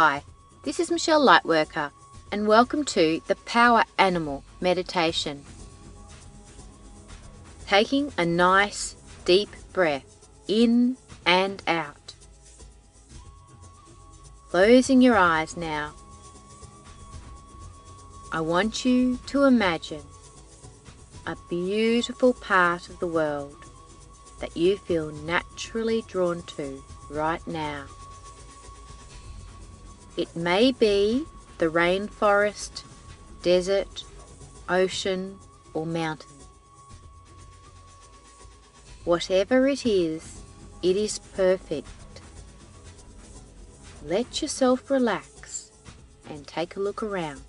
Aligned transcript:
Hi, 0.00 0.22
this 0.62 0.78
is 0.78 0.92
Michelle 0.92 1.26
Lightworker, 1.26 1.90
and 2.30 2.46
welcome 2.46 2.84
to 2.84 3.20
the 3.26 3.34
Power 3.34 3.82
Animal 3.98 4.44
Meditation. 4.60 5.44
Taking 7.66 8.12
a 8.16 8.24
nice 8.24 8.94
deep 9.24 9.48
breath 9.72 10.28
in 10.46 10.98
and 11.26 11.64
out. 11.66 12.14
Closing 14.50 15.02
your 15.02 15.16
eyes 15.16 15.56
now. 15.56 15.94
I 18.30 18.40
want 18.40 18.84
you 18.84 19.18
to 19.26 19.46
imagine 19.46 20.04
a 21.26 21.36
beautiful 21.50 22.34
part 22.34 22.88
of 22.88 23.00
the 23.00 23.08
world 23.08 23.64
that 24.38 24.56
you 24.56 24.76
feel 24.78 25.10
naturally 25.10 26.04
drawn 26.06 26.42
to 26.42 26.84
right 27.10 27.44
now. 27.48 27.86
It 30.18 30.34
may 30.34 30.72
be 30.72 31.24
the 31.58 31.66
rainforest, 31.66 32.82
desert, 33.40 34.02
ocean, 34.68 35.38
or 35.74 35.86
mountain. 35.86 36.28
Whatever 39.04 39.68
it 39.68 39.86
is, 39.86 40.42
it 40.82 40.96
is 40.96 41.20
perfect. 41.20 41.88
Let 44.04 44.42
yourself 44.42 44.90
relax 44.90 45.70
and 46.28 46.44
take 46.48 46.74
a 46.74 46.80
look 46.80 47.00
around. 47.00 47.42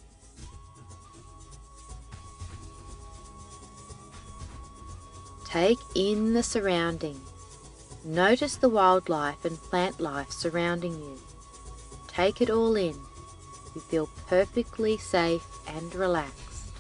Take 5.45 5.79
in 5.95 6.35
the 6.35 6.43
surroundings. 6.43 7.27
Notice 8.05 8.57
the 8.57 8.69
wildlife 8.69 9.43
and 9.43 9.57
plant 9.57 9.99
life 9.99 10.29
surrounding 10.31 10.93
you. 10.93 11.17
Take 12.19 12.41
it 12.41 12.49
all 12.49 12.75
in. 12.75 12.99
You 13.73 13.79
feel 13.79 14.09
perfectly 14.27 14.97
safe 14.97 15.47
and 15.65 15.95
relaxed. 15.95 16.73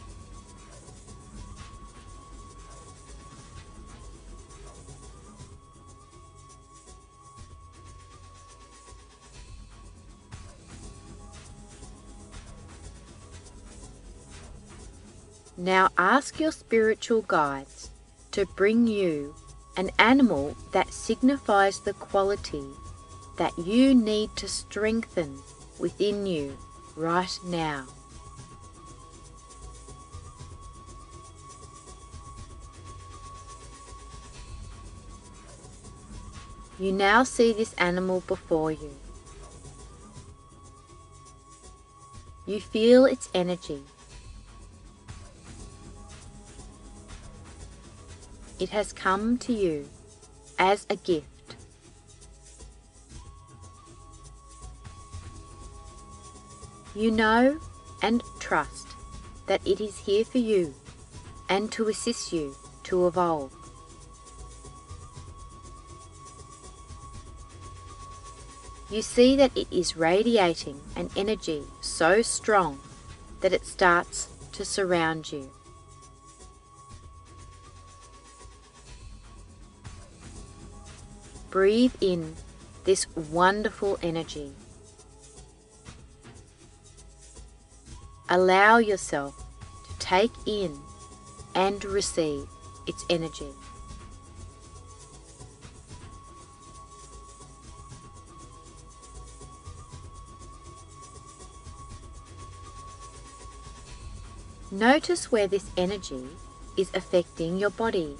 Now 15.55 15.87
ask 15.97 16.37
your 16.41 16.51
spiritual 16.51 17.21
guides 17.21 17.91
to 18.31 18.45
bring 18.57 18.87
you 18.87 19.33
an 19.77 19.89
animal 19.99 20.57
that 20.73 20.91
signifies 20.91 21.79
the 21.79 21.93
quality 21.93 22.65
that 23.39 23.57
you 23.57 23.95
need 23.95 24.35
to 24.35 24.47
strengthen 24.47 25.39
within 25.79 26.27
you 26.27 26.55
right 26.95 27.39
now. 27.45 27.87
You 36.77 36.91
now 36.91 37.23
see 37.23 37.51
this 37.51 37.73
animal 37.73 38.21
before 38.27 38.71
you. 38.71 38.95
You 42.45 42.61
feel 42.61 43.05
its 43.05 43.29
energy 43.33 43.81
It 48.59 48.69
has 48.71 48.91
come 48.91 49.37
to 49.37 49.53
you 49.53 49.87
as 50.59 50.85
a 50.89 50.97
gift. 50.97 51.38
You 56.95 57.11
know 57.11 57.59
and 58.01 58.23
trust 58.39 58.87
that 59.45 59.65
it 59.65 59.79
is 59.79 59.97
here 59.99 60.25
for 60.25 60.37
you 60.37 60.73
and 61.49 61.71
to 61.71 61.87
assist 61.87 62.33
you 62.33 62.55
to 62.83 63.07
evolve. 63.07 63.53
You 68.89 69.03
see 69.03 69.35
that 69.35 69.55
it 69.55 69.67
is 69.71 69.95
radiating 69.95 70.81
an 70.95 71.09
energy 71.15 71.63
so 71.81 72.23
strong 72.23 72.79
that 73.41 73.53
it 73.53 73.65
starts 73.65 74.29
to 74.53 74.65
surround 74.65 75.31
you. 75.31 75.51
Breathe 81.51 81.93
in 82.01 82.35
this 82.83 83.05
wonderful 83.15 83.99
energy. 84.01 84.53
Allow 88.29 88.77
yourself 88.77 89.43
to 89.87 89.97
take 89.97 90.31
in 90.45 90.79
and 91.55 91.83
receive 91.83 92.47
its 92.85 93.03
energy. 93.09 93.49
Notice 104.71 105.31
where 105.31 105.47
this 105.47 105.71
energy 105.75 106.27
is 106.77 106.91
affecting 106.93 107.57
your 107.57 107.71
body. 107.71 108.15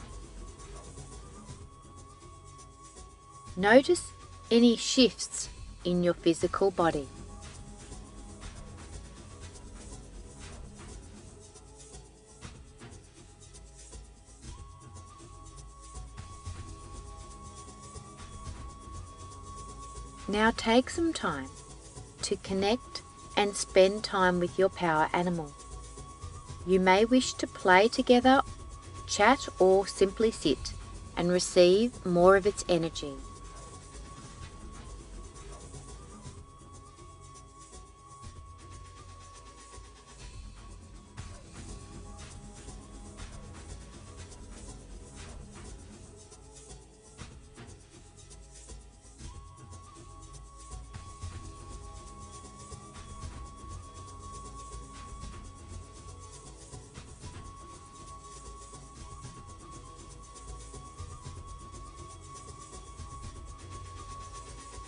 Notice 3.55 4.11
any 4.49 4.75
shifts 4.75 5.49
in 5.85 6.01
your 6.01 6.15
physical 6.15 6.71
body. 6.71 7.07
Now 20.29 20.51
take 20.55 20.91
some 20.91 21.11
time 21.11 21.47
to 22.21 22.35
connect 22.35 23.01
and 23.35 23.55
spend 23.55 24.03
time 24.03 24.39
with 24.39 24.59
your 24.59 24.69
power 24.69 25.09
animal. 25.11 25.51
You 26.67 26.79
may 26.79 27.03
wish 27.03 27.33
to 27.33 27.47
play 27.47 27.87
together, 27.87 28.43
chat, 29.07 29.49
or 29.57 29.87
simply 29.87 30.29
sit 30.29 30.73
and 31.17 31.31
receive 31.31 32.05
more 32.05 32.35
of 32.35 32.45
its 32.45 32.63
energy. 32.69 33.15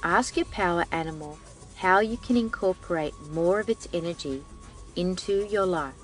Ask 0.04 0.36
your 0.36 0.48
power 0.48 0.86
animal 0.92 1.38
how 1.76 2.00
you 2.00 2.18
can 2.18 2.36
incorporate 2.36 3.14
more 3.32 3.60
of 3.60 3.70
its 3.70 3.88
energy 3.94 4.44
into 4.96 5.46
your 5.46 5.68
life. 5.68 6.01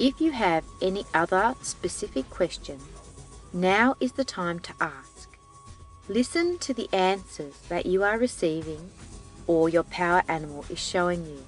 If 0.00 0.18
you 0.18 0.32
have 0.32 0.64
any 0.80 1.04
other 1.12 1.54
specific 1.60 2.30
questions, 2.30 2.82
now 3.52 3.96
is 4.00 4.12
the 4.12 4.24
time 4.24 4.58
to 4.60 4.72
ask. 4.80 5.36
Listen 6.08 6.56
to 6.60 6.72
the 6.72 6.88
answers 6.90 7.58
that 7.68 7.84
you 7.84 8.02
are 8.02 8.16
receiving 8.16 8.92
or 9.46 9.68
your 9.68 9.82
power 9.82 10.22
animal 10.26 10.64
is 10.70 10.78
showing 10.78 11.26
you. 11.26 11.44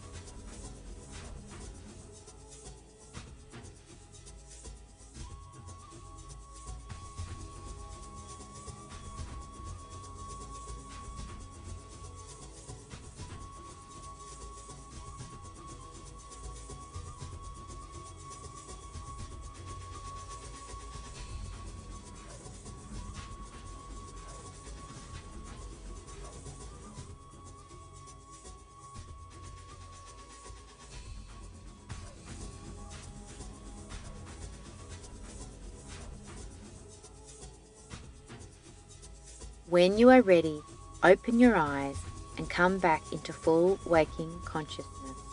When 39.73 39.97
you 39.97 40.11
are 40.11 40.21
ready, 40.21 40.61
open 41.03 41.41
your 41.41 41.57
eyes 41.57 41.97
and 42.37 42.47
come 42.51 42.77
back 42.77 43.11
into 43.11 43.33
full 43.33 43.79
waking 43.87 44.41
consciousness. 44.45 45.32